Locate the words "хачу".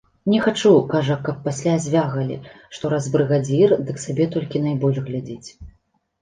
0.43-0.69